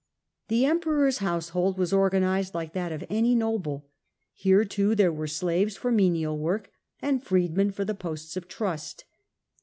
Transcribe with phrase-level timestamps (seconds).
[0.47, 3.87] The Emperor's household was or ganised like that of any noble.
[4.33, 6.71] Here, too, there were slaves for menial work,
[7.03, 9.05] and freedmen for the and m the,, imperial posts of trust.